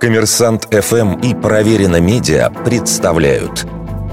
Коммерсант 0.00 0.68
ФМ 0.72 1.20
и 1.20 1.34
Проверено 1.34 2.00
Медиа 2.00 2.50
представляют 2.50 3.66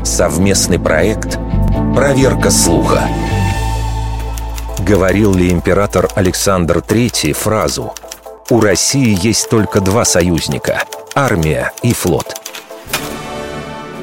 совместный 0.04 0.80
проект 0.80 1.38
«Проверка 1.96 2.50
слуха». 2.50 3.08
Говорил 4.80 5.34
ли 5.34 5.52
император 5.52 6.10
Александр 6.16 6.80
III 6.80 7.34
фразу 7.34 7.94
«У 8.50 8.60
России 8.60 9.18
есть 9.22 9.50
только 9.50 9.82
два 9.82 10.04
союзника– 10.04 10.84
армия 11.16 11.72
и 11.84 11.94
флот». 11.94 12.36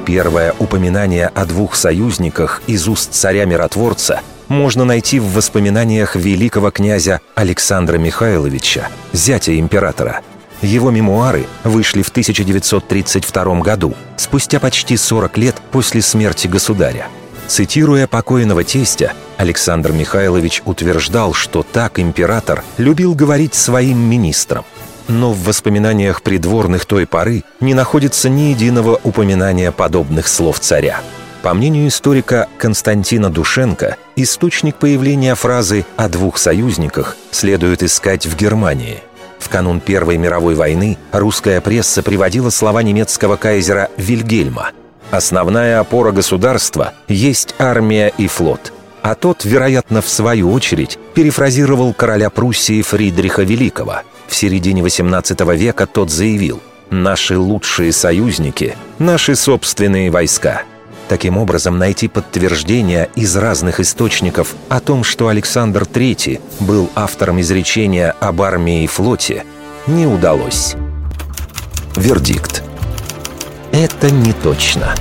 Первое 0.05 0.53
упоминание 0.59 1.27
о 1.27 1.45
двух 1.45 1.75
союзниках 1.75 2.61
из 2.67 2.87
уст 2.87 3.13
царя-миротворца 3.13 4.21
можно 4.47 4.83
найти 4.85 5.19
в 5.19 5.33
воспоминаниях 5.33 6.15
великого 6.15 6.71
князя 6.71 7.21
Александра 7.35 7.97
Михайловича, 7.97 8.89
зятя 9.13 9.57
императора. 9.59 10.21
Его 10.61 10.91
мемуары 10.91 11.47
вышли 11.63 12.01
в 12.01 12.09
1932 12.09 13.59
году, 13.61 13.95
спустя 14.15 14.59
почти 14.59 14.95
40 14.95 15.37
лет 15.37 15.55
после 15.71 16.01
смерти 16.01 16.47
государя. 16.47 17.07
Цитируя 17.47 18.07
покойного 18.07 18.63
тестя, 18.63 19.13
Александр 19.37 19.91
Михайлович 19.91 20.61
утверждал, 20.65 21.33
что 21.33 21.63
так 21.63 21.99
император 21.99 22.63
любил 22.77 23.15
говорить 23.15 23.55
своим 23.55 23.97
министрам. 23.97 24.63
Но 25.07 25.33
в 25.33 25.43
воспоминаниях 25.43 26.21
придворных 26.21 26.85
той 26.85 27.05
поры 27.05 27.43
не 27.59 27.73
находится 27.73 28.29
ни 28.29 28.51
единого 28.51 28.99
упоминания 29.03 29.71
подобных 29.71 30.27
слов 30.27 30.59
царя. 30.59 31.01
По 31.41 31.55
мнению 31.55 31.87
историка 31.87 32.47
Константина 32.59 33.31
Душенко, 33.31 33.97
источник 34.15 34.75
появления 34.75 35.33
фразы 35.33 35.85
о 35.97 36.07
двух 36.07 36.37
союзниках 36.37 37.17
следует 37.31 37.81
искать 37.81 38.27
в 38.27 38.37
Германии. 38.37 39.01
Канун 39.51 39.81
Первой 39.81 40.17
мировой 40.17 40.55
войны 40.55 40.97
русская 41.11 41.59
пресса 41.61 42.01
приводила 42.01 42.49
слова 42.49 42.81
немецкого 42.81 43.35
кайзера 43.35 43.89
Вильгельма 43.97 44.71
«Основная 45.11 45.81
опора 45.81 46.13
государства 46.13 46.93
есть 47.09 47.53
армия 47.59 48.13
и 48.17 48.27
флот», 48.27 48.71
а 49.01 49.13
тот, 49.13 49.43
вероятно, 49.43 50.01
в 50.01 50.07
свою 50.07 50.51
очередь, 50.53 50.97
перефразировал 51.13 51.93
короля 51.93 52.29
Пруссии 52.29 52.81
Фридриха 52.81 53.43
Великого. 53.43 54.03
В 54.27 54.35
середине 54.35 54.81
XVIII 54.81 55.57
века 55.57 55.85
тот 55.85 56.09
заявил 56.09 56.61
«Наши 56.89 57.37
лучшие 57.37 57.91
союзники– 57.91 58.75
наши 58.99 59.35
собственные 59.35 60.11
войска». 60.11 60.63
Таким 61.11 61.37
образом, 61.37 61.77
найти 61.77 62.07
подтверждение 62.07 63.09
из 63.17 63.35
разных 63.35 63.81
источников 63.81 64.55
о 64.69 64.79
том, 64.79 65.03
что 65.03 65.27
Александр 65.27 65.83
III 65.83 66.39
был 66.61 66.89
автором 66.95 67.41
изречения 67.41 68.15
об 68.21 68.41
армии 68.41 68.85
и 68.85 68.87
флоте, 68.87 69.43
не 69.87 70.07
удалось. 70.07 70.75
Вердикт. 71.97 72.63
Это 73.73 74.09
не 74.09 74.31
точно. 74.31 74.95